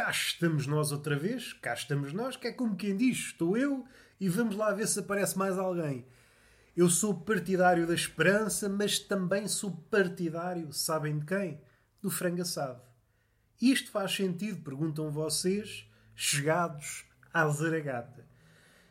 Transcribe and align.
cá 0.00 0.10
estamos 0.10 0.66
nós 0.66 0.92
outra 0.92 1.14
vez, 1.14 1.52
cá 1.52 1.74
estamos 1.74 2.10
nós, 2.14 2.34
que 2.34 2.48
é 2.48 2.52
como 2.52 2.74
quem 2.74 2.96
diz, 2.96 3.18
estou 3.18 3.54
eu 3.54 3.86
e 4.18 4.30
vamos 4.30 4.56
lá 4.56 4.72
ver 4.72 4.88
se 4.88 4.98
aparece 4.98 5.36
mais 5.36 5.58
alguém. 5.58 6.06
Eu 6.74 6.88
sou 6.88 7.12
partidário 7.12 7.86
da 7.86 7.92
esperança, 7.92 8.66
mas 8.66 8.98
também 8.98 9.46
sou 9.46 9.70
partidário, 9.90 10.72
sabem 10.72 11.18
de 11.18 11.26
quem? 11.26 11.60
Do 12.00 12.08
frango 12.08 12.40
assado. 12.40 12.80
Isto 13.60 13.90
faz 13.90 14.14
sentido, 14.14 14.62
perguntam 14.62 15.10
vocês, 15.10 15.86
chegados 16.16 17.04
à 17.30 17.46
zaragata. 17.48 18.26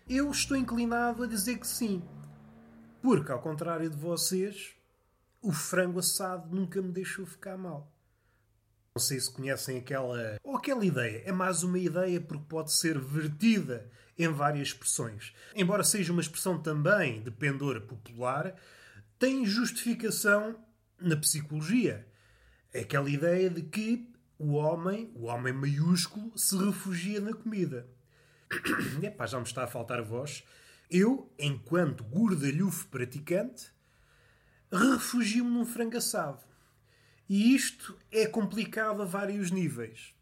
Eu 0.08 0.30
estou 0.30 0.56
inclinado 0.56 1.24
a 1.24 1.28
dizer 1.28 1.58
que 1.58 1.66
sim, 1.66 2.04
porque, 3.02 3.32
ao 3.32 3.42
contrário 3.42 3.90
de 3.90 3.98
vocês, 3.98 4.76
o 5.42 5.52
frango 5.52 5.98
assado 5.98 6.56
nunca 6.56 6.80
me 6.84 6.92
deixou 6.92 7.26
ficar 7.26 7.58
mal. 7.58 7.92
Não 9.00 9.06
sei 9.06 9.18
se 9.18 9.32
conhecem 9.32 9.78
aquela. 9.78 10.38
ou 10.44 10.58
aquela 10.58 10.86
ideia. 10.86 11.24
É 11.26 11.32
mais 11.32 11.64
uma 11.64 11.80
ideia 11.80 12.20
porque 12.20 12.44
pode 12.50 12.74
ser 12.74 13.00
vertida 13.00 13.90
em 14.18 14.28
várias 14.28 14.68
expressões. 14.68 15.34
Embora 15.56 15.86
seja 15.86 16.12
uma 16.12 16.20
expressão 16.20 16.62
também 16.62 17.24
de 17.24 17.32
pendor 17.32 17.80
popular, 17.80 18.54
tem 19.18 19.46
justificação 19.46 20.60
na 21.00 21.16
psicologia. 21.16 22.06
É 22.74 22.82
aquela 22.82 23.10
ideia 23.10 23.50
de 23.50 23.62
que 23.62 24.12
o 24.38 24.56
homem, 24.56 25.10
o 25.16 25.28
homem 25.28 25.54
maiúsculo, 25.54 26.38
se 26.38 26.58
refugia 26.58 27.22
na 27.22 27.34
comida. 27.34 27.88
Epá, 29.02 29.26
já 29.26 29.38
me 29.38 29.46
está 29.46 29.64
a 29.64 29.68
faltar 29.68 30.02
voz. 30.02 30.44
Eu, 30.92 31.34
enquanto 31.40 32.04
gordalhufo 32.04 32.86
praticante, 32.88 33.72
refugio-me 34.70 35.52
num 35.52 35.66
frango 35.66 35.96
assado. 35.96 36.49
E 37.30 37.54
isto 37.54 37.96
é 38.12 38.26
complicado 38.26 39.04
a 39.04 39.06
vários 39.06 39.52
níveis. 39.52 40.16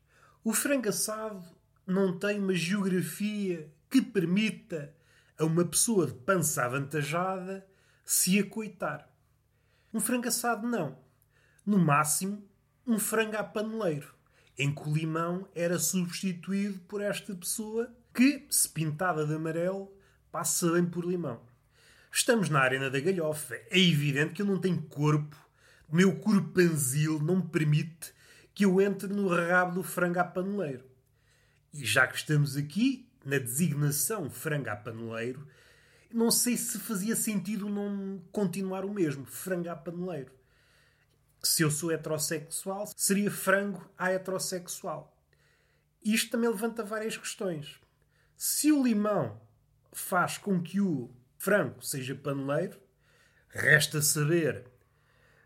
O 0.44 0.52
frango 0.52 0.90
assado 0.90 1.42
não 1.86 2.20
tem 2.20 2.38
uma 2.38 2.54
geografia 2.54 3.72
que 3.90 4.02
permita 4.02 4.94
a 5.40 5.46
uma 5.46 5.64
pessoa 5.64 6.08
de 6.08 6.14
pança 6.14 6.66
avantajada 6.66 7.66
se 8.04 8.38
acoitar. 8.38 9.10
Um 9.94 10.02
frango 10.02 10.28
assado 10.28 10.68
não. 10.68 11.00
No 11.66 11.78
máximo, 11.78 12.46
um 12.86 13.00
frango 13.00 13.38
a 13.38 13.44
paneleiro, 13.44 14.14
em 14.58 14.76
que 14.76 14.90
o 14.90 14.94
limão 14.94 15.48
era 15.56 15.80
substituído 15.80 16.80
por 16.90 17.02
esta 17.02 17.34
pessoa 17.34 17.90
que, 18.14 18.46
se 18.50 18.68
pintada 18.68 19.26
de 19.26 19.34
amarelo, 19.34 19.90
passa 20.30 20.74
bem 20.74 20.86
por 20.86 21.06
limão. 21.06 21.42
Estamos 22.12 22.50
na 22.50 22.60
arena 22.60 22.90
da 22.90 23.00
galhofa. 23.00 23.56
É 23.70 23.80
evidente 23.80 24.34
que 24.34 24.42
eu 24.42 24.46
não 24.46 24.60
tenho 24.60 24.82
corpo 24.84 25.47
o 25.90 25.96
meu 25.96 26.16
corpanzil 26.20 27.20
não 27.20 27.38
me 27.38 27.48
permite 27.48 28.14
que 28.54 28.66
eu 28.66 28.82
entre 28.82 29.08
no 29.08 29.28
rabo 29.28 29.76
do 29.76 29.84
frango 29.84 30.20
à 30.20 30.24
paneleiro. 30.24 30.84
E 31.74 31.86
já 31.86 32.08
que 32.08 32.18
estamos 32.18 32.58
aqui, 32.58 33.10
na 33.24 33.38
designação 33.38 34.30
frango 34.30 34.70
à 34.70 34.76
paneleiro, 34.76 35.48
não 36.12 36.32
sei 36.32 36.58
se 36.58 36.80
fazia 36.80 37.16
sentido 37.16 37.70
não 37.70 38.22
continuar 38.32 38.86
o 38.86 38.94
mesmo, 38.94 39.26
frango 39.26 39.70
à 39.70 39.76
paneleiro. 39.76 40.32
Se 41.44 41.62
eu 41.62 41.70
sou 41.70 41.92
heterossexual, 41.92 42.88
seria 42.96 43.30
frango 43.30 43.90
à 43.98 44.12
heterossexual. 44.12 45.16
Isto 46.04 46.32
também 46.32 46.50
levanta 46.50 46.84
várias 46.84 47.16
questões. 47.16 47.80
Se 48.36 48.72
o 48.72 48.84
limão 48.84 49.40
faz 49.92 50.38
com 50.38 50.62
que 50.62 50.80
o 50.82 51.12
frango 51.38 51.82
seja 51.84 52.16
paneleiro, 52.16 52.80
resta 53.50 54.02
saber 54.02 54.66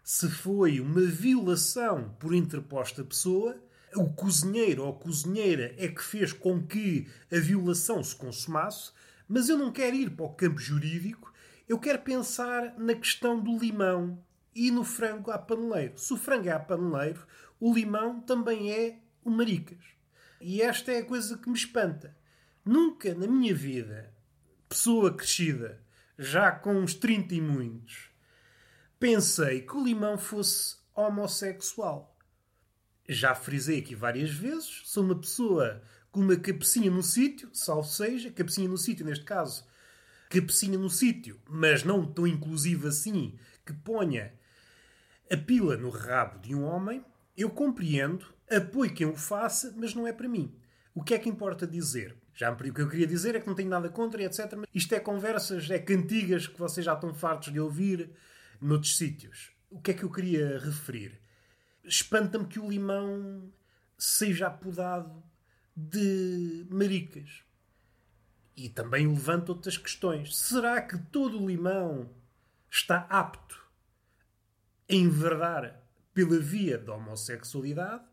se 0.04 0.30
foi 0.30 0.80
uma 0.80 1.02
violação 1.02 2.16
por 2.20 2.34
interposta 2.34 3.04
pessoa, 3.04 3.62
o 3.96 4.10
cozinheiro 4.10 4.84
ou 4.84 4.94
cozinheira 4.94 5.76
é 5.78 5.88
que 5.88 6.04
fez 6.04 6.32
com 6.34 6.66
que 6.66 7.08
a 7.32 7.40
violação 7.40 8.04
se 8.04 8.16
consumasse, 8.16 8.92
mas 9.28 9.50
eu 9.50 9.58
não 9.58 9.72
quero 9.72 9.96
ir 9.96 10.12
para 10.12 10.26
o 10.26 10.34
campo 10.34 10.60
jurídico, 10.60 11.32
eu 11.68 11.80
quero 11.80 12.00
pensar 12.00 12.78
na 12.78 12.96
questão 12.96 13.40
do 13.40 13.58
limão 13.58 14.22
e 14.54 14.72
no 14.72 14.84
frango 14.84 15.32
à 15.32 15.38
paneleiro. 15.38 15.98
Se 15.98 16.14
o 16.14 16.18
frango 16.18 16.50
é 16.50 16.52
à 16.52 16.60
paneleiro, 16.60 17.26
o 17.60 17.74
limão 17.74 18.20
também 18.22 18.72
é 18.72 19.00
o 19.24 19.30
maricas. 19.30 19.84
E 20.40 20.62
esta 20.62 20.92
é 20.92 21.00
a 21.00 21.06
coisa 21.06 21.38
que 21.38 21.50
me 21.50 21.56
espanta. 21.56 22.16
Nunca 22.66 23.14
na 23.14 23.28
minha 23.28 23.54
vida, 23.54 24.14
pessoa 24.68 25.14
crescida, 25.14 25.82
já 26.18 26.52
com 26.52 26.74
uns 26.74 26.94
30 26.94 27.36
e 27.36 27.42
muitos, 27.42 28.11
pensei 29.02 29.62
que 29.62 29.76
o 29.76 29.84
limão 29.84 30.16
fosse 30.16 30.76
homossexual. 30.94 32.16
Já 33.10 33.34
frisei 33.34 33.80
aqui 33.80 33.96
várias 33.96 34.30
vezes, 34.30 34.84
sou 34.86 35.04
uma 35.04 35.20
pessoa 35.20 35.82
com 36.12 36.20
uma 36.20 36.36
cabecinha 36.36 36.92
no 36.92 37.02
sítio, 37.02 37.50
salvo 37.52 37.88
seja, 37.88 38.30
cabecinha 38.30 38.70
no 38.70 38.78
sítio 38.78 39.04
neste 39.04 39.26
caso, 39.26 39.66
cabecinha 40.30 40.78
no 40.78 40.88
sítio, 40.88 41.42
mas 41.50 41.84
não 41.84 42.06
tão 42.06 42.28
inclusiva 42.28 42.90
assim, 42.90 43.40
que 43.66 43.74
ponha 43.74 44.34
a 45.32 45.36
pila 45.36 45.76
no 45.78 45.90
rabo 45.90 46.38
de 46.38 46.54
um 46.54 46.64
homem, 46.64 47.04
eu 47.36 47.50
compreendo, 47.50 48.28
apoio 48.52 48.94
quem 48.94 49.08
o 49.08 49.16
faça, 49.16 49.74
mas 49.78 49.96
não 49.96 50.06
é 50.06 50.14
para 50.14 50.30
mim. 50.30 50.56
O 50.94 51.04
que 51.04 51.16
é 51.16 51.18
que 51.18 51.28
importa 51.28 51.66
dizer? 51.66 52.16
Já 52.36 52.52
me 52.52 52.70
o 52.70 52.74
que 52.74 52.82
eu 52.82 52.90
queria 52.90 53.08
dizer 53.08 53.34
é 53.34 53.40
que 53.40 53.48
não 53.48 53.56
tenho 53.56 53.70
nada 53.70 53.90
contra, 53.90 54.22
etc. 54.22 54.54
Mas 54.58 54.70
isto 54.76 54.94
é 54.94 55.00
conversas, 55.00 55.68
é 55.72 55.80
cantigas 55.80 56.46
que 56.46 56.60
vocês 56.60 56.86
já 56.86 56.94
estão 56.94 57.16
fartos 57.16 57.52
de 57.52 57.60
ouvir 57.60 58.12
noutros 58.62 58.98
sítios. 58.98 59.52
O 59.70 59.82
que 59.82 59.92
é 59.92 59.94
que 59.94 60.04
eu 60.04 60.12
queria 60.12 60.60
referir? 60.60 61.20
Espanta-me 61.84 62.46
que 62.46 62.60
o 62.60 62.70
limão 62.70 63.52
seja 63.98 64.48
apodado 64.48 65.24
de 65.76 66.68
maricas. 66.70 67.44
E 68.56 68.70
também 68.70 69.08
levanta 69.08 69.52
outras 69.52 69.78
questões. 69.78 70.38
Será 70.38 70.82
que 70.82 70.98
todo 70.98 71.42
o 71.42 71.48
limão 71.48 72.14
está 72.70 73.08
apto 73.10 73.60
a 74.90 74.94
enverdar 74.94 75.82
pela 76.14 76.38
via 76.38 76.78
da 76.78 76.94
homossexualidade? 76.94 78.04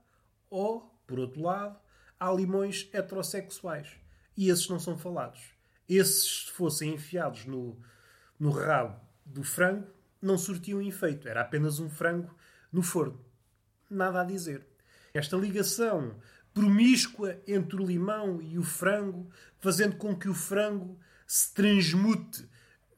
Ou, 0.48 0.80
por 1.06 1.18
outro 1.18 1.42
lado, 1.42 1.78
há 2.18 2.32
limões 2.32 2.88
heterossexuais. 2.92 3.88
E 4.36 4.48
esses 4.48 4.68
não 4.68 4.78
são 4.78 4.96
falados. 4.96 5.40
Esses, 5.88 6.46
se 6.46 6.52
fossem 6.52 6.94
enfiados 6.94 7.44
no, 7.44 7.78
no 8.38 8.50
rabo 8.50 9.00
do 9.26 9.42
frango, 9.42 9.97
não 10.20 10.36
surtiam 10.36 10.82
efeito. 10.82 11.28
Era 11.28 11.40
apenas 11.40 11.78
um 11.78 11.88
frango 11.88 12.34
no 12.72 12.82
forno. 12.82 13.24
Nada 13.90 14.20
a 14.20 14.24
dizer. 14.24 14.66
Esta 15.14 15.36
ligação 15.36 16.16
promíscua 16.52 17.40
entre 17.46 17.76
o 17.76 17.86
limão 17.86 18.42
e 18.42 18.58
o 18.58 18.62
frango, 18.62 19.30
fazendo 19.58 19.96
com 19.96 20.16
que 20.16 20.28
o 20.28 20.34
frango 20.34 20.98
se 21.26 21.54
transmute, 21.54 22.48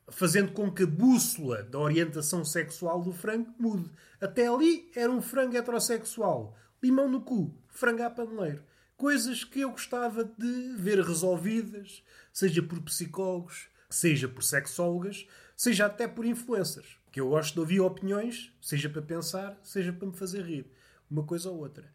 fazendo 0.09 0.53
com 0.53 0.71
que 0.73 0.83
a 0.83 0.87
bússola 0.87 1.63
da 1.63 1.79
orientação 1.79 2.45
sexual 2.45 3.03
do 3.03 3.13
frango 3.13 3.55
mude. 3.59 3.91
Até 4.21 4.49
ali 4.49 4.91
era 4.95 5.11
um 5.11 5.23
frango 5.23 5.57
heterossexual. 5.57 6.57
Limão 6.83 7.09
no 7.09 7.21
cu, 7.21 7.55
frango 7.69 8.03
a 8.03 8.11
paneleiro. 8.11 8.65
Coisas 8.97 9.45
que 9.45 9.61
eu 9.61 9.71
gostava 9.71 10.25
de 10.25 10.75
ver 10.77 11.01
resolvidas, 11.01 12.03
seja 12.33 12.63
por 12.63 12.81
psicólogos, 12.83 13.69
seja 13.89 14.29
por 14.29 14.43
sexólogas, 14.43 15.27
seja 15.57 15.87
até 15.87 16.07
por 16.07 16.25
influencers 16.25 17.00
que 17.11 17.21
eu 17.21 17.29
gosto 17.29 17.55
de 17.55 17.61
ouvir 17.61 17.81
opiniões, 17.81 18.53
seja 18.61 18.89
para 18.89 19.03
pensar, 19.03 19.59
seja 19.63 19.93
para 19.93 20.07
me 20.07 20.17
fazer 20.17 20.43
rir. 20.43 20.71
Uma 21.11 21.25
coisa 21.25 21.51
ou 21.51 21.59
outra. 21.59 21.93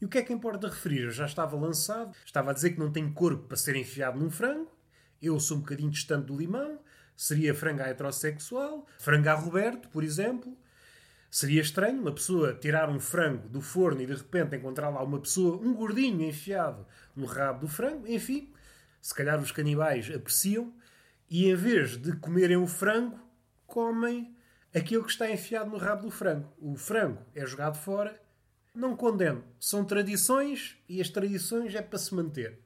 E 0.00 0.04
o 0.04 0.08
que 0.08 0.18
é 0.18 0.22
que 0.22 0.32
importa 0.32 0.68
referir? 0.68 1.04
Eu 1.04 1.10
já 1.10 1.26
estava 1.26 1.56
lançado, 1.56 2.14
estava 2.24 2.50
a 2.50 2.54
dizer 2.54 2.70
que 2.70 2.78
não 2.78 2.90
tenho 2.90 3.12
corpo 3.12 3.46
para 3.48 3.56
ser 3.56 3.76
enfiado 3.76 4.18
num 4.18 4.30
frango, 4.30 4.70
eu 5.22 5.38
sou 5.38 5.58
um 5.58 5.60
bocadinho 5.60 5.90
distante 5.90 6.26
do 6.26 6.36
limão, 6.36 6.80
seria 7.16 7.54
frango 7.54 7.82
heterossexual, 7.82 8.84
frango 8.98 9.28
a 9.28 9.34
Roberto, 9.34 9.88
por 9.88 10.02
exemplo. 10.02 10.58
Seria 11.30 11.62
estranho 11.62 12.00
uma 12.00 12.12
pessoa 12.12 12.52
tirar 12.52 12.90
um 12.90 12.98
frango 12.98 13.48
do 13.48 13.60
forno 13.62 14.02
e 14.02 14.06
de 14.06 14.14
repente 14.14 14.56
encontrar 14.56 14.90
lá 14.90 15.02
uma 15.02 15.20
pessoa, 15.20 15.56
um 15.56 15.72
gordinho 15.72 16.20
enfiado 16.22 16.84
no 17.14 17.24
rabo 17.24 17.60
do 17.60 17.68
frango. 17.68 18.06
Enfim, 18.06 18.52
se 19.00 19.14
calhar 19.14 19.40
os 19.40 19.52
canibais 19.52 20.10
apreciam 20.14 20.74
e 21.30 21.48
em 21.48 21.54
vez 21.54 21.96
de 21.96 22.12
comerem 22.16 22.56
o 22.56 22.66
frango, 22.66 23.18
comem 23.66 24.36
aquilo 24.74 25.04
que 25.04 25.10
está 25.10 25.30
enfiado 25.30 25.70
no 25.70 25.76
rabo 25.76 26.02
do 26.02 26.10
frango. 26.10 26.52
O 26.58 26.76
frango 26.76 27.22
é 27.34 27.44
jogado 27.44 27.76
fora. 27.76 28.20
Não 28.74 28.96
condeno. 28.96 29.44
São 29.60 29.84
tradições 29.84 30.78
e 30.88 31.00
as 31.00 31.08
tradições 31.08 31.74
é 31.74 31.82
para 31.82 31.98
se 31.98 32.14
manter. 32.14 32.58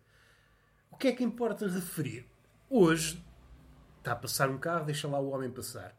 O 0.90 0.96
que 0.96 1.08
é 1.08 1.12
que 1.12 1.24
importa 1.24 1.66
referir? 1.66 2.26
Hoje 2.70 3.22
está 3.98 4.12
a 4.12 4.16
passar 4.16 4.48
um 4.48 4.58
carro, 4.58 4.86
deixa 4.86 5.08
lá 5.08 5.18
o 5.18 5.30
homem 5.30 5.50
passar. 5.50 5.96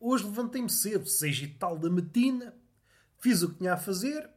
Hoje 0.00 0.24
levantei-me 0.24 0.68
cedo, 0.68 1.06
seis 1.06 1.38
e 1.40 1.48
tal 1.48 1.78
da 1.78 1.88
matina, 1.88 2.54
fiz 3.18 3.42
o 3.42 3.50
que 3.50 3.58
tinha 3.58 3.74
a 3.74 3.76
fazer, 3.76 4.28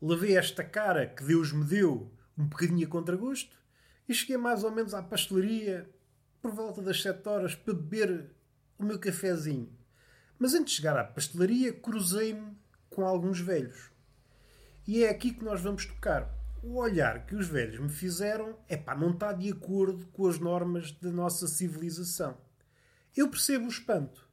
levei 0.00 0.36
esta 0.36 0.62
cara 0.62 1.06
que 1.06 1.24
Deus 1.24 1.52
me 1.52 1.64
deu 1.64 2.12
um 2.36 2.46
bocadinho 2.46 2.86
a 2.86 2.90
contragosto 2.90 3.56
e 4.08 4.14
cheguei 4.14 4.36
mais 4.36 4.62
ou 4.62 4.70
menos 4.70 4.94
à 4.94 5.02
pastelaria 5.02 5.88
por 6.42 6.52
volta 6.52 6.82
das 6.82 7.00
sete 7.00 7.28
horas 7.28 7.54
para 7.54 7.74
beber 7.74 8.30
o 8.78 8.84
meu 8.84 8.98
cafezinho. 8.98 9.72
Mas 10.44 10.52
antes 10.52 10.74
de 10.74 10.76
chegar 10.76 10.98
à 10.98 11.04
pastelaria, 11.04 11.72
cruzei-me 11.72 12.54
com 12.90 13.06
alguns 13.06 13.40
velhos. 13.40 13.90
E 14.86 15.02
é 15.02 15.08
aqui 15.08 15.32
que 15.32 15.42
nós 15.42 15.62
vamos 15.62 15.86
tocar. 15.86 16.30
o 16.62 16.76
olhar 16.76 17.24
que 17.24 17.34
os 17.34 17.48
velhos 17.48 17.80
me 17.80 17.88
fizeram 17.88 18.54
é 18.68 18.76
pá, 18.76 18.94
não 18.94 19.12
está 19.12 19.32
de 19.32 19.50
acordo 19.50 20.04
com 20.08 20.26
as 20.26 20.38
normas 20.38 20.92
da 20.92 21.10
nossa 21.10 21.48
civilização. 21.48 22.36
Eu 23.16 23.30
percebo 23.30 23.64
o 23.64 23.70
espanto. 23.70 24.28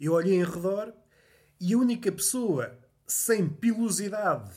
Eu 0.00 0.14
olhei 0.14 0.34
em 0.34 0.44
redor 0.44 0.92
e 1.60 1.72
a 1.72 1.78
única 1.78 2.10
pessoa 2.10 2.76
sem 3.06 3.48
pilosidade 3.48 4.50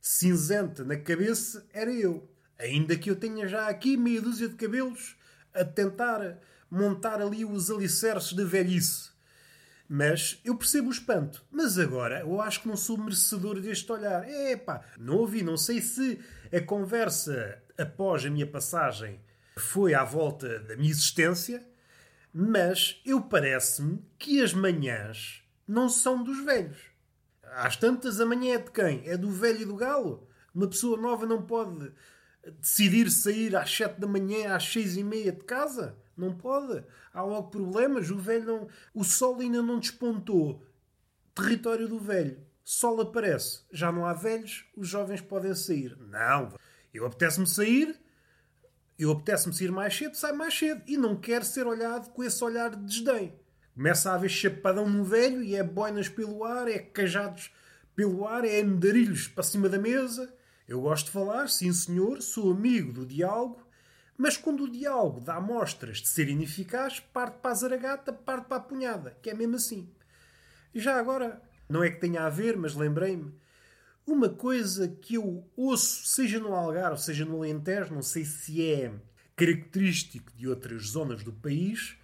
cinzenta 0.00 0.82
na 0.84 0.96
cabeça 0.96 1.68
era 1.70 1.92
eu. 1.92 2.34
Ainda 2.58 2.96
que 2.96 3.10
eu 3.10 3.16
tenha 3.16 3.46
já 3.46 3.68
aqui 3.68 3.94
meia 3.94 4.22
dúzia 4.22 4.48
de 4.48 4.54
cabelos 4.54 5.18
a 5.52 5.66
tentar 5.66 6.38
montar 6.70 7.20
ali 7.20 7.44
os 7.44 7.70
alicerces 7.70 8.32
da 8.32 8.44
velhice. 8.46 9.09
Mas 9.92 10.40
eu 10.44 10.54
percebo 10.54 10.86
o 10.86 10.92
espanto. 10.92 11.44
Mas 11.50 11.76
agora 11.76 12.20
eu 12.20 12.40
acho 12.40 12.60
que 12.62 12.68
não 12.68 12.76
sou 12.76 12.96
merecedor 12.96 13.60
deste 13.60 13.90
olhar. 13.90 14.22
É 14.22 14.56
pá, 14.56 14.84
não 14.96 15.16
ouvi, 15.16 15.42
não 15.42 15.56
sei 15.56 15.82
se 15.82 16.20
a 16.52 16.60
conversa 16.60 17.60
após 17.76 18.24
a 18.24 18.30
minha 18.30 18.46
passagem 18.46 19.20
foi 19.56 19.92
à 19.92 20.04
volta 20.04 20.60
da 20.60 20.76
minha 20.76 20.90
existência, 20.90 21.60
mas 22.32 23.00
eu 23.04 23.20
parece-me 23.20 24.00
que 24.16 24.40
as 24.40 24.54
manhãs 24.54 25.42
não 25.66 25.88
são 25.88 26.22
dos 26.22 26.44
velhos. 26.44 26.78
Às 27.42 27.76
tantas, 27.76 28.20
a 28.20 28.26
manhã 28.26 28.54
é 28.54 28.58
de 28.58 28.70
quem? 28.70 29.02
É 29.08 29.16
do 29.16 29.32
velho 29.32 29.62
e 29.62 29.64
do 29.64 29.74
galo? 29.74 30.28
Uma 30.54 30.68
pessoa 30.68 30.96
nova 30.96 31.26
não 31.26 31.42
pode 31.42 31.90
decidir 32.60 33.10
sair 33.10 33.56
às 33.56 33.74
sete 33.74 34.00
da 34.00 34.06
manhã, 34.06 34.54
às 34.54 34.62
seis 34.62 34.96
e 34.96 35.02
meia 35.02 35.32
de 35.32 35.42
casa? 35.42 35.96
Não 36.20 36.36
pode. 36.36 36.84
Há 37.12 37.22
logo 37.22 37.48
problemas. 37.48 38.10
O 38.10 38.18
velho 38.18 38.44
não... 38.44 38.68
O 38.94 39.02
sol 39.02 39.40
ainda 39.40 39.62
não 39.62 39.80
despontou. 39.80 40.62
Território 41.34 41.88
do 41.88 41.98
velho. 41.98 42.38
Sol 42.62 43.00
aparece. 43.00 43.62
Já 43.72 43.90
não 43.90 44.06
há 44.06 44.12
velhos, 44.12 44.66
os 44.76 44.86
jovens 44.86 45.20
podem 45.20 45.54
sair. 45.54 45.96
Não. 45.98 46.54
Eu 46.92 47.06
apetece-me 47.06 47.46
sair, 47.46 47.98
eu 48.98 49.10
apetece-me 49.10 49.54
sair 49.54 49.72
mais 49.72 49.96
cedo, 49.96 50.14
sai 50.14 50.32
mais 50.32 50.56
cedo. 50.56 50.82
E 50.86 50.96
não 50.96 51.16
quero 51.16 51.44
ser 51.44 51.66
olhado 51.66 52.10
com 52.10 52.22
esse 52.22 52.44
olhar 52.44 52.70
de 52.70 52.84
desdém. 52.84 53.34
Começa 53.74 54.10
a 54.10 54.14
haver 54.14 54.28
chapadão 54.28 54.88
no 54.88 55.02
velho 55.04 55.42
e 55.42 55.54
é 55.56 55.62
boinas 55.62 56.08
pelo 56.08 56.44
ar, 56.44 56.68
é 56.68 56.78
cajados 56.78 57.50
pelo 57.96 58.26
ar, 58.26 58.44
é 58.44 58.60
andarilhos 58.60 59.26
para 59.26 59.42
cima 59.42 59.68
da 59.68 59.78
mesa. 59.78 60.32
Eu 60.68 60.82
gosto 60.82 61.06
de 61.06 61.12
falar, 61.12 61.48
sim 61.48 61.72
senhor, 61.72 62.20
sou 62.20 62.52
amigo 62.52 62.92
do 62.92 63.06
diálogo, 63.06 63.66
mas 64.20 64.36
quando 64.36 64.64
o 64.64 64.70
diálogo 64.70 65.18
dá 65.18 65.40
mostras 65.40 65.96
de 65.96 66.08
ser 66.08 66.28
ineficaz, 66.28 67.00
parte 67.00 67.38
para 67.38 67.52
a 67.52 67.54
zaragata, 67.54 68.12
parte 68.12 68.48
para 68.48 68.58
a 68.58 68.60
punhada, 68.60 69.16
que 69.22 69.30
é 69.30 69.34
mesmo 69.34 69.56
assim. 69.56 69.88
E 70.74 70.78
já 70.78 70.98
agora, 70.98 71.40
não 71.66 71.82
é 71.82 71.88
que 71.88 72.02
tenha 72.02 72.26
a 72.26 72.28
ver, 72.28 72.54
mas 72.54 72.74
lembrei-me, 72.74 73.34
uma 74.06 74.28
coisa 74.28 74.86
que 74.88 75.14
eu 75.14 75.48
ouço, 75.56 76.06
seja 76.06 76.38
no 76.38 76.54
Algarve, 76.54 77.00
seja 77.00 77.24
no 77.24 77.38
Alentejo, 77.38 77.94
não 77.94 78.02
sei 78.02 78.26
se 78.26 78.62
é 78.70 78.92
característico 79.34 80.30
de 80.36 80.46
outras 80.46 80.88
zonas 80.88 81.24
do 81.24 81.32
país, 81.32 81.96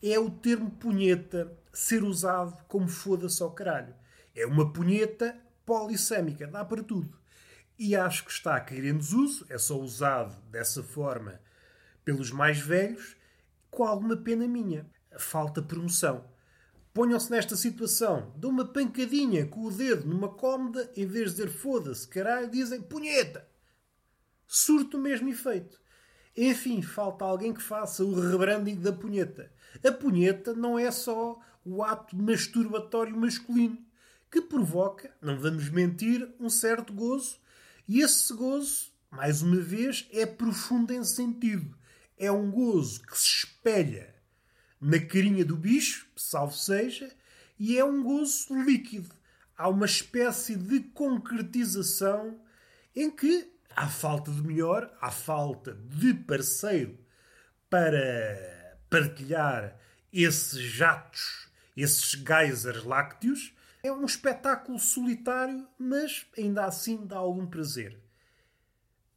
é 0.00 0.16
o 0.16 0.30
termo 0.30 0.70
punheta 0.70 1.58
ser 1.72 2.04
usado 2.04 2.56
como 2.68 2.86
foda-se 2.86 3.42
ao 3.42 3.50
caralho. 3.50 3.96
É 4.32 4.46
uma 4.46 4.72
punheta 4.72 5.36
polissêmica, 5.66 6.46
dá 6.46 6.64
para 6.64 6.84
tudo. 6.84 7.18
E 7.76 7.96
acho 7.96 8.24
que 8.24 8.30
está 8.30 8.54
a 8.54 8.60
cair 8.60 8.84
em 8.84 8.96
desuso, 8.96 9.44
é 9.48 9.58
só 9.58 9.76
usado 9.76 10.40
dessa 10.52 10.80
forma 10.80 11.42
pelos 12.04 12.30
mais 12.30 12.58
velhos, 12.58 13.16
com 13.70 13.84
alguma 13.84 14.16
pena 14.16 14.46
minha. 14.46 14.86
Falta 15.18 15.62
promoção. 15.62 16.24
Ponham-se 16.92 17.30
nesta 17.30 17.56
situação, 17.56 18.32
dão 18.36 18.50
uma 18.50 18.64
pancadinha 18.64 19.46
com 19.46 19.64
o 19.64 19.70
dedo 19.70 20.06
numa 20.06 20.28
cómoda, 20.28 20.90
em 20.96 21.04
vez 21.06 21.30
de 21.30 21.36
dizer 21.36 21.50
foda-se, 21.50 22.06
caralho, 22.06 22.48
dizem 22.48 22.80
punheta. 22.80 23.48
Surto 24.46 24.96
o 24.96 25.00
mesmo 25.00 25.28
efeito. 25.28 25.80
Enfim, 26.36 26.82
falta 26.82 27.24
alguém 27.24 27.52
que 27.52 27.62
faça 27.62 28.04
o 28.04 28.14
rebranding 28.14 28.76
da 28.76 28.92
punheta. 28.92 29.50
A 29.84 29.90
punheta 29.90 30.54
não 30.54 30.78
é 30.78 30.90
só 30.90 31.40
o 31.64 31.82
ato 31.82 32.14
masturbatório 32.16 33.16
masculino, 33.16 33.78
que 34.30 34.40
provoca, 34.40 35.12
não 35.20 35.38
vamos 35.38 35.68
mentir, 35.70 36.28
um 36.38 36.50
certo 36.50 36.92
gozo, 36.92 37.38
e 37.88 38.00
esse 38.00 38.32
gozo, 38.34 38.92
mais 39.10 39.42
uma 39.42 39.60
vez, 39.60 40.08
é 40.12 40.26
profundo 40.26 40.92
em 40.92 41.02
sentido. 41.04 41.76
É 42.18 42.30
um 42.30 42.50
gozo 42.50 43.02
que 43.02 43.18
se 43.18 43.46
espelha 43.46 44.14
na 44.80 44.98
carinha 44.98 45.44
do 45.44 45.56
bicho, 45.56 46.06
salvo 46.16 46.54
seja, 46.54 47.10
e 47.58 47.78
é 47.78 47.84
um 47.84 48.02
gozo 48.02 48.54
líquido. 48.62 49.14
Há 49.56 49.68
uma 49.68 49.86
espécie 49.86 50.56
de 50.56 50.80
concretização 50.80 52.40
em 52.94 53.10
que, 53.10 53.52
à 53.74 53.88
falta 53.88 54.30
de 54.30 54.42
melhor, 54.42 54.92
à 55.00 55.10
falta 55.10 55.74
de 55.74 56.12
parceiro 56.14 56.98
para 57.70 58.78
partilhar 58.90 59.76
esses 60.12 60.58
jatos, 60.60 61.48
esses 61.76 62.12
geysers 62.12 62.84
lácteos, 62.84 63.52
é 63.82 63.90
um 63.90 64.04
espetáculo 64.04 64.78
solitário, 64.78 65.66
mas 65.78 66.26
ainda 66.38 66.64
assim 66.64 67.06
dá 67.06 67.16
algum 67.16 67.46
prazer. 67.46 68.03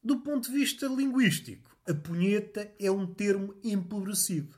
Do 0.04 0.20
ponto 0.20 0.50
de 0.50 0.58
vista 0.58 0.88
linguístico, 0.88 1.76
a 1.88 1.94
punheta 1.94 2.72
é 2.80 2.90
um 2.92 3.06
termo 3.06 3.56
empobrecido. 3.64 4.56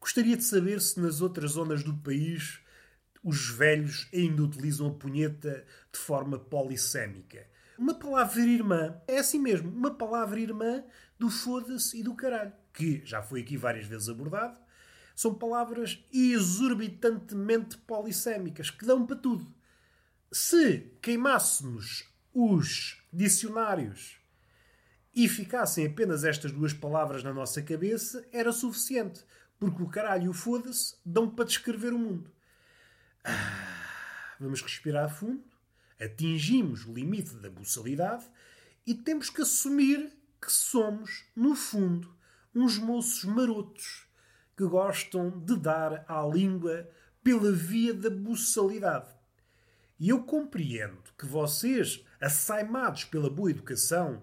Gostaria 0.00 0.36
de 0.36 0.44
saber 0.44 0.80
se 0.80 1.00
nas 1.00 1.20
outras 1.20 1.52
zonas 1.52 1.82
do 1.82 1.96
país 1.96 2.60
os 3.22 3.48
velhos 3.48 4.08
ainda 4.12 4.42
utilizam 4.42 4.88
a 4.88 4.94
punheta 4.94 5.64
de 5.92 5.98
forma 5.98 6.38
polissémica. 6.38 7.46
Uma 7.78 7.94
palavra 7.94 8.42
irmã 8.42 9.00
é 9.08 9.18
assim 9.18 9.38
mesmo, 9.38 9.70
uma 9.70 9.94
palavra 9.94 10.38
irmã 10.38 10.84
do 11.18 11.30
foda-se 11.30 11.98
e 11.98 12.02
do 12.02 12.14
caralho 12.14 12.52
que 12.74 13.00
já 13.04 13.22
foi 13.22 13.40
aqui 13.40 13.56
várias 13.56 13.86
vezes 13.86 14.08
abordado, 14.08 14.58
são 15.14 15.32
palavras 15.32 16.04
exorbitantemente 16.12 17.78
polissémicas 17.78 18.68
que 18.68 18.84
dão 18.84 19.06
para 19.06 19.16
tudo. 19.16 19.46
Se 20.30 20.92
queimássemos 21.00 22.04
os 22.32 23.00
dicionários 23.12 24.18
e 25.14 25.28
ficassem 25.28 25.86
apenas 25.86 26.24
estas 26.24 26.50
duas 26.50 26.72
palavras 26.72 27.22
na 27.22 27.32
nossa 27.32 27.62
cabeça, 27.62 28.26
era 28.32 28.50
suficiente, 28.50 29.24
porque 29.58 29.82
o 29.82 29.88
caralho 29.88 30.24
e 30.24 30.28
o 30.28 30.32
foda-se 30.32 30.96
dão 31.04 31.30
para 31.30 31.44
descrever 31.44 31.92
o 31.92 31.98
mundo. 31.98 32.30
Ah, 33.22 34.34
vamos 34.40 34.60
respirar 34.60 35.08
fundo, 35.08 35.44
atingimos 36.00 36.84
o 36.84 36.92
limite 36.92 37.34
da 37.36 37.48
buçalidade 37.48 38.24
e 38.86 38.94
temos 38.94 39.30
que 39.30 39.42
assumir 39.42 40.12
que 40.40 40.52
somos, 40.52 41.24
no 41.34 41.54
fundo, 41.54 42.14
uns 42.54 42.78
moços 42.78 43.24
marotos 43.24 44.06
que 44.56 44.64
gostam 44.64 45.30
de 45.30 45.56
dar 45.56 46.04
à 46.08 46.26
língua 46.26 46.88
pela 47.22 47.50
via 47.50 47.94
da 47.94 48.10
buçalidade. 48.10 49.08
E 49.98 50.08
eu 50.10 50.22
compreendo 50.24 51.02
que 51.16 51.24
vocês, 51.24 52.04
assaimados 52.20 53.04
pela 53.04 53.30
boa 53.30 53.50
educação, 53.50 54.22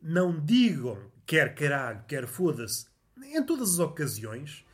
não 0.00 0.38
digam 0.44 1.10
quer 1.26 1.54
caralho, 1.54 2.04
quer 2.08 2.26
foda-se 2.26 2.86
em 3.22 3.42
todas 3.44 3.74
as 3.74 3.78
ocasiões. 3.78 4.66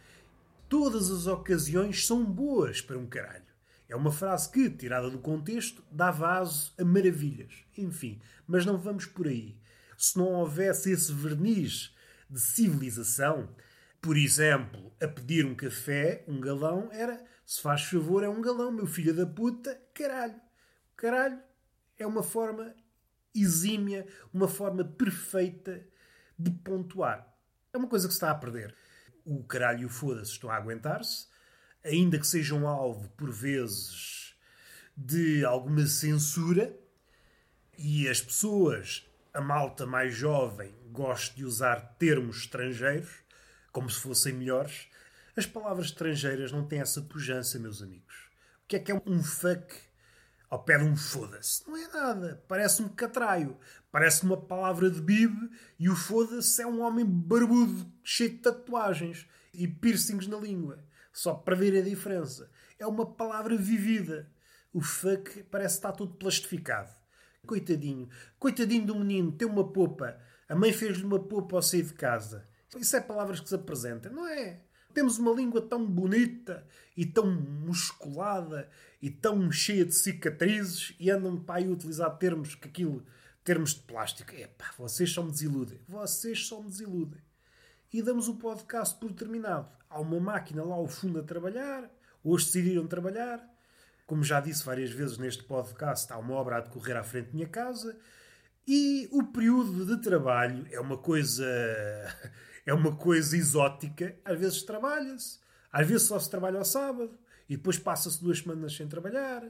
Todas 0.69 1.11
as 1.11 1.27
ocasiões 1.27 2.07
são 2.07 2.25
boas 2.25 2.81
para 2.81 2.99
um 2.99 3.07
caralho. 3.07 3.45
É 3.89 3.95
uma 3.95 4.11
frase 4.11 4.51
que, 4.51 4.69
tirada 4.69 5.09
do 5.09 5.19
contexto, 5.19 5.85
dá 5.91 6.11
vaso 6.11 6.73
a 6.79 6.85
maravilhas. 6.85 7.65
Enfim, 7.77 8.21
mas 8.47 8.67
não 8.67 8.79
vamos 8.79 9.07
por 9.07 9.29
aí. 9.29 9.57
Se 9.97 10.19
não 10.19 10.33
houvesse 10.33 10.91
esse 10.91 11.13
verniz 11.13 11.95
de 12.29 12.41
civilização. 12.41 13.49
Por 14.01 14.17
exemplo, 14.17 14.93
a 15.01 15.09
pedir 15.09 15.45
um 15.45 15.55
café, 15.55 16.25
um 16.29 16.41
galão, 16.41 16.89
era 16.93 17.25
se 17.45 17.61
faz 17.61 17.83
favor, 17.83 18.23
é 18.23 18.29
um 18.29 18.41
galão, 18.41 18.73
meu 18.73 18.87
filho 18.87 19.15
da 19.15 19.27
puta, 19.27 19.81
caralho. 19.95 20.41
Caralho 20.97 21.39
é 21.99 22.07
uma 22.07 22.23
forma 22.23 22.75
exímia, 23.43 24.07
uma 24.33 24.49
forma 24.49 24.85
perfeita 24.85 25.87
de 26.39 26.51
pontuar. 26.51 27.27
É 27.73 27.79
uma 27.79 27.89
coisa 27.89 28.07
que 28.07 28.15
se 28.15 28.19
está 28.19 28.31
a 28.31 28.35
perder. 28.35 28.75
O 29.25 29.43
caralho 29.45 29.83
e 29.83 29.87
o 29.87 29.89
foda-se 29.89 30.33
estão 30.33 30.51
a 30.51 30.57
aguentar-se, 30.57 31.27
ainda 31.85 32.19
que 32.19 32.27
sejam 32.27 32.67
alvo, 32.67 33.09
por 33.11 33.31
vezes, 33.31 34.35
de 34.97 35.45
alguma 35.45 35.87
censura, 35.87 36.75
e 37.79 38.09
as 38.09 38.21
pessoas, 38.21 39.07
a 39.35 39.41
malta 39.41 39.85
mais 39.85 40.15
jovem, 40.15 40.75
gosto 40.91 41.37
de 41.37 41.45
usar 41.45 41.97
termos 41.99 42.39
estrangeiros, 42.39 43.11
como 43.71 43.91
se 43.91 44.01
fossem 44.01 44.33
melhores. 44.33 44.89
As 45.37 45.45
palavras 45.45 45.87
estrangeiras 45.87 46.51
não 46.51 46.67
têm 46.67 46.81
essa 46.81 47.03
pujança, 47.03 47.59
meus 47.59 47.83
amigos. 47.83 48.31
O 48.65 48.69
que 48.69 48.77
é 48.77 48.79
que 48.79 48.91
é 48.91 49.03
um 49.07 49.23
fuck 49.23 49.86
ao 50.49 50.63
pé 50.63 50.79
de 50.79 50.85
um 50.85 50.97
foda-se? 50.97 51.67
Não 51.67 51.77
é 51.77 51.89
nada. 51.89 52.43
Parece 52.49 52.83
um 52.83 52.89
catraio. 52.89 53.57
Parece 53.91 54.25
uma 54.25 54.37
palavra 54.37 54.91
de 54.91 55.01
bib 55.01 55.35
e 55.79 55.89
o 55.89 55.97
foda-se 55.97 56.61
é 56.63 56.67
um 56.67 56.81
homem 56.81 57.05
barbudo, 57.05 57.91
cheio 58.05 58.31
de 58.31 58.39
tatuagens 58.39 59.27
e 59.55 59.67
piercings 59.67 60.27
na 60.27 60.37
língua. 60.37 60.85
Só 61.13 61.35
para 61.35 61.57
ver 61.57 61.77
a 61.79 61.83
diferença. 61.83 62.51
É 62.79 62.87
uma 62.87 63.07
palavra 63.07 63.57
vivida. 63.57 64.31
O 64.73 64.83
fuck 64.83 65.43
parece 65.45 65.77
estar 65.77 65.93
todo 65.93 66.15
plastificado. 66.15 66.91
Coitadinho. 67.47 68.09
Coitadinho 68.39 68.87
do 68.87 68.97
menino, 68.97 69.33
tem 69.33 69.49
uma 69.49 69.67
popa. 69.73 70.21
A 70.49 70.55
mãe 70.55 70.73
fez-lhe 70.73 71.05
uma 71.05 71.19
popa 71.19 71.57
ao 71.57 71.63
sair 71.63 71.83
de 71.83 71.95
casa. 71.95 72.47
Isso 72.77 72.95
é 72.97 73.01
palavras 73.01 73.41
que 73.41 73.49
se 73.49 73.55
apresentam, 73.55 74.13
não 74.13 74.27
é? 74.29 74.61
Temos 74.93 75.19
uma 75.19 75.33
língua 75.33 75.63
tão 75.63 75.87
bonita 75.87 76.67
e 76.97 77.05
tão 77.07 77.27
musculada 77.31 78.69
e 79.07 79.11
tão 79.11 79.53
cheia 79.53 79.85
de 79.85 79.95
cicatrizes 79.95 80.93
e 80.99 81.13
andam 81.13 81.39
para 81.39 81.61
aí 81.61 81.69
utilizar 81.69 82.11
termos 82.19 82.57
que 82.57 82.67
aquilo, 82.67 83.07
termos 83.45 83.73
de 83.73 83.83
plástico. 83.83 84.35
Epá, 84.35 84.73
vocês 84.77 85.13
só 85.13 85.23
me 85.23 85.31
desiludem. 85.31 85.79
Vocês 85.87 86.45
só 86.45 86.61
me 86.61 86.69
desiludem. 86.69 87.21
E 87.93 88.03
damos 88.03 88.27
o 88.27 88.35
podcast 88.35 88.99
por 88.99 89.13
terminado. 89.13 89.69
Há 89.89 90.01
uma 90.01 90.19
máquina 90.19 90.65
lá 90.65 90.75
ao 90.75 90.89
fundo 90.89 91.21
a 91.21 91.23
trabalhar. 91.23 91.89
Hoje 92.25 92.47
decidiram 92.47 92.85
trabalhar. 92.89 93.49
Como 94.09 94.25
já 94.25 94.41
disse 94.41 94.65
várias 94.65 94.91
vezes 94.91 95.19
neste 95.19 95.45
podcast, 95.45 96.13
há 96.13 96.19
uma 96.19 96.35
obra 96.35 96.57
a 96.57 96.61
decorrer 96.63 96.97
à 96.97 97.05
frente 97.05 97.27
da 97.27 97.35
minha 97.35 97.49
casa. 97.49 97.97
E 98.67 99.09
o 99.13 99.23
período 99.23 99.87
de 99.87 100.03
trabalho 100.03 100.67
é 100.73 100.81
uma 100.81 100.99
coisa 100.99 101.47
é 102.67 102.75
uma 102.75 102.97
coisa 102.97 103.37
exótica. 103.37 104.17
Às 104.25 104.37
vezes 104.37 104.63
trabalha-se, 104.63 105.39
às 105.71 105.87
vezes 105.87 106.09
só 106.09 106.19
se 106.19 106.29
trabalha 106.29 106.59
ao 106.59 106.65
sábado, 106.65 107.17
e 107.49 107.57
depois 107.57 107.79
passa-se 107.79 108.23
duas 108.23 108.39
semanas 108.39 108.75
sem 108.75 108.87
trabalhar, 108.89 109.43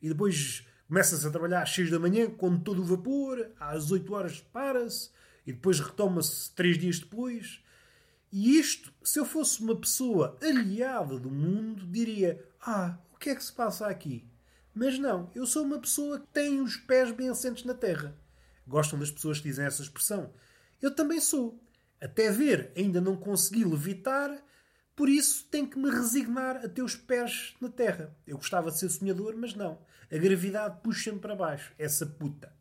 e 0.00 0.08
depois 0.08 0.66
começa-se 0.88 1.26
a 1.26 1.30
trabalhar 1.30 1.62
às 1.62 1.70
6 1.70 1.90
da 1.90 1.98
manhã 1.98 2.30
com 2.30 2.58
todo 2.58 2.82
o 2.82 2.84
vapor, 2.84 3.50
às 3.58 3.90
8 3.90 4.12
horas 4.12 4.40
para-se, 4.40 5.10
e 5.46 5.52
depois 5.52 5.80
retoma-se 5.80 6.50
três 6.52 6.78
dias 6.78 6.98
depois. 6.98 7.62
E 8.32 8.58
isto, 8.58 8.92
se 9.02 9.18
eu 9.18 9.24
fosse 9.24 9.60
uma 9.60 9.74
pessoa 9.74 10.38
aliada 10.40 11.18
do 11.18 11.30
mundo, 11.30 11.86
diria: 11.86 12.44
Ah, 12.60 12.98
o 13.12 13.18
que 13.18 13.30
é 13.30 13.34
que 13.34 13.42
se 13.42 13.52
passa 13.52 13.86
aqui? 13.86 14.24
Mas 14.72 14.98
não, 14.98 15.30
eu 15.34 15.46
sou 15.46 15.64
uma 15.64 15.78
pessoa 15.78 16.20
que 16.20 16.26
tem 16.28 16.60
os 16.60 16.76
pés 16.76 17.10
bem 17.10 17.28
assentes 17.28 17.64
na 17.64 17.74
terra. 17.74 18.16
Gostam 18.66 18.98
das 18.98 19.10
pessoas 19.10 19.38
que 19.38 19.48
dizem 19.48 19.66
essa 19.66 19.82
expressão? 19.82 20.32
Eu 20.80 20.94
também 20.94 21.20
sou. 21.20 21.60
Até 22.00 22.30
ver, 22.30 22.72
ainda 22.76 23.00
não 23.00 23.16
consegui 23.16 23.64
levitar, 23.64 24.42
por 25.00 25.08
isso 25.08 25.46
tenho 25.50 25.66
que 25.66 25.78
me 25.78 25.88
resignar 25.88 26.58
a 26.58 26.68
ter 26.68 26.82
os 26.82 26.94
pés 26.94 27.54
na 27.58 27.70
terra. 27.70 28.14
Eu 28.26 28.36
gostava 28.36 28.70
de 28.70 28.78
ser 28.78 28.90
sonhador, 28.90 29.34
mas 29.34 29.54
não. 29.54 29.78
A 30.12 30.18
gravidade 30.18 30.76
puxa-me 30.82 31.18
para 31.18 31.34
baixo, 31.34 31.72
essa 31.78 32.04
puta. 32.04 32.52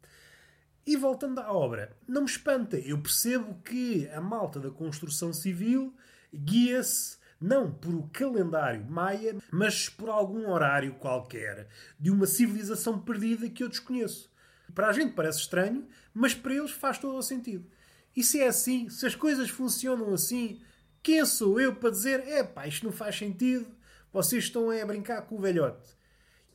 E 0.88 0.96
voltando 0.96 1.40
à 1.40 1.52
obra, 1.52 1.92
não 2.08 2.22
me 2.22 2.30
espanta, 2.30 2.78
eu 2.78 2.98
percebo 3.02 3.56
que 3.56 4.08
a 4.12 4.22
malta 4.22 4.58
da 4.58 4.72
construção 4.72 5.34
civil 5.34 5.94
guia-se 6.34 7.18
não 7.42 7.74
por 7.74 7.94
o 7.94 8.08
calendário 8.08 8.90
maia, 8.90 9.36
mas 9.52 9.90
por 9.90 10.08
algum 10.08 10.50
horário 10.50 10.94
qualquer 10.94 11.68
de 12.00 12.10
uma 12.10 12.26
civilização 12.26 13.02
perdida 13.02 13.50
que 13.50 13.66
eu 13.66 13.68
desconheço. 13.68 14.32
Para 14.74 14.88
a 14.88 14.94
gente 14.94 15.14
parece 15.14 15.40
estranho, 15.40 15.86
mas 16.14 16.34
para 16.34 16.54
eles 16.54 16.72
faz 16.72 16.98
todo 16.98 17.18
o 17.18 17.22
sentido. 17.22 17.70
E 18.16 18.24
se 18.24 18.40
é 18.40 18.48
assim, 18.48 18.88
se 18.88 19.06
as 19.06 19.14
coisas 19.14 19.50
funcionam 19.50 20.14
assim, 20.14 20.62
quem 21.02 21.26
sou 21.26 21.60
eu 21.60 21.76
para 21.76 21.92
dizer, 21.92 22.28
é 22.28 22.44
pá, 22.44 22.68
isto 22.68 22.86
não 22.86 22.92
faz 22.92 23.18
sentido, 23.18 23.68
vocês 24.12 24.46
estão 24.46 24.70
a 24.70 24.86
brincar 24.86 25.22
com 25.24 25.36
o 25.36 25.40
velhote. 25.40 25.98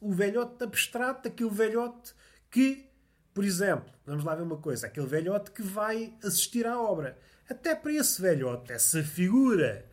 O 0.00 0.12
velhote 0.12 0.62
abstrato, 0.62 1.28
aquele 1.28 1.50
velhote 1.50 2.14
que, 2.50 2.88
por 3.32 3.44
exemplo, 3.44 3.92
vamos 4.04 4.24
lá 4.24 4.34
ver 4.34 4.42
uma 4.42 4.58
coisa, 4.58 4.86
aquele 4.86 5.06
velhote 5.06 5.50
que 5.50 5.62
vai 5.62 6.14
assistir 6.22 6.66
à 6.66 6.78
obra. 6.78 7.18
Até 7.48 7.74
para 7.74 7.92
esse 7.92 8.20
velhote, 8.20 8.72
essa 8.72 9.02
figura 9.02 9.86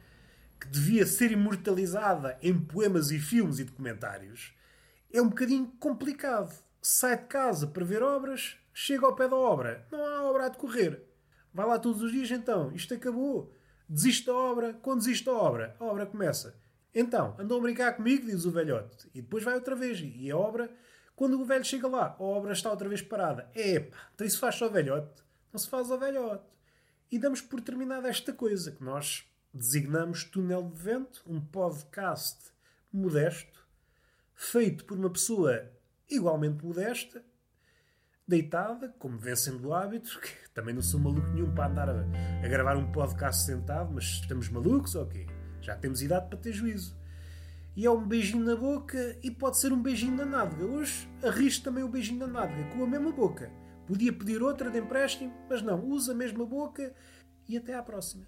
que 0.60 0.68
devia 0.68 1.06
ser 1.06 1.32
imortalizada 1.32 2.38
em 2.42 2.58
poemas 2.58 3.10
e 3.12 3.20
filmes 3.20 3.60
e 3.60 3.64
documentários, 3.64 4.54
é 5.12 5.22
um 5.22 5.30
bocadinho 5.30 5.68
complicado. 5.80 6.54
Sai 6.82 7.18
de 7.18 7.26
casa 7.26 7.68
para 7.68 7.86
ver 7.86 8.02
obras, 8.02 8.58
chega 8.74 9.06
ao 9.06 9.16
pé 9.16 9.28
da 9.28 9.36
obra, 9.36 9.86
não 9.92 10.06
há 10.06 10.24
obra 10.24 10.46
a 10.46 10.50
decorrer. 10.50 11.04
Vai 11.54 11.66
lá 11.66 11.78
todos 11.78 12.02
os 12.02 12.12
dias 12.12 12.32
então. 12.32 12.72
Isto 12.72 12.94
acabou. 12.94 13.54
Desiste 13.94 14.28
da 14.28 14.34
obra. 14.34 14.74
Quando 14.82 15.00
desiste 15.00 15.26
da 15.26 15.34
obra, 15.34 15.76
a 15.78 15.84
obra 15.84 16.06
começa. 16.06 16.56
Então, 16.96 17.36
andam 17.38 17.58
a 17.58 17.62
brincar 17.62 17.94
comigo, 17.94 18.26
diz 18.26 18.46
o 18.46 18.52
velhote. 18.52 19.10
E 19.14 19.22
depois 19.22 19.44
vai 19.44 19.54
outra 19.54 19.76
vez. 19.76 20.00
E 20.02 20.32
a 20.32 20.38
obra, 20.38 20.72
quando 21.14 21.38
o 21.38 21.44
velho 21.44 21.66
chega 21.66 21.90
lá, 21.90 22.16
a 22.18 22.24
obra 22.24 22.54
está 22.54 22.72
outra 22.72 22.88
vez 22.88 23.02
parada. 23.02 23.52
Epá, 23.54 23.98
então 24.16 24.26
isso 24.26 24.40
faz 24.40 24.56
só 24.56 24.70
velhote. 24.70 25.22
Não 25.52 25.60
se 25.60 25.68
faz 25.68 25.92
ao 25.92 26.00
velhote. 26.00 26.46
E 27.12 27.20
damos 27.20 27.42
por 27.42 27.60
terminada 27.60 28.08
esta 28.08 28.32
coisa 28.32 28.72
que 28.72 28.82
nós 28.82 29.26
designamos 29.54 30.24
Túnel 30.24 30.64
de 30.70 30.82
Vento, 30.82 31.22
um 31.28 31.42
podcast 31.42 32.38
modesto, 32.94 33.68
feito 34.34 34.86
por 34.86 34.98
uma 34.98 35.10
pessoa 35.10 35.70
igualmente 36.10 36.66
modesta, 36.66 37.22
deitada, 38.32 38.96
como 38.98 39.18
vem 39.18 39.36
sendo 39.36 39.68
o 39.68 39.74
hábito, 39.74 40.20
que 40.22 40.50
também 40.54 40.74
não 40.74 40.82
sou 40.82 41.00
maluco 41.00 41.28
nenhum 41.32 41.54
para 41.54 41.70
andar 41.70 41.90
a, 41.90 42.06
a, 42.44 42.48
gravar 42.48 42.78
um 42.78 42.90
podcast 42.90 43.46
sentado, 43.46 43.94
mas 43.94 44.06
estamos 44.06 44.48
malucos 44.50 44.96
ou 44.96 45.04
okay? 45.04 45.26
quê? 45.26 45.34
Já 45.62 45.76
temos 45.76 46.02
idade 46.02 46.28
para 46.30 46.40
ter 46.40 46.54
juízo. 46.54 46.98
E 47.76 47.86
é 47.86 47.92
um 47.92 48.08
beijinho 48.08 48.44
na 48.44 48.56
boca 48.56 49.18
e 49.22 49.30
pode 49.30 49.58
ser 49.58 49.72
um 49.72 49.82
beijinho 49.82 50.16
na 50.16 50.26
nádega. 50.26 50.66
Hoje 50.66 51.08
arrisco 51.22 51.66
também 51.66 51.84
o 51.84 51.90
beijinho 51.90 52.20
na 52.20 52.28
nádega, 52.28 52.70
com 52.70 52.84
a 52.84 52.88
mesma 52.88 53.12
boca. 53.12 53.52
Podia 53.86 54.14
pedir 54.14 54.42
outra 54.42 54.72
de 54.72 54.80
empréstimo, 54.80 55.34
mas 55.50 55.62
não, 55.62 55.86
usa 55.86 56.14
a 56.14 56.16
mesma 56.16 56.46
boca 56.46 56.94
e 57.48 57.58
até 57.58 57.76
à 57.76 57.84
próxima. 57.84 58.26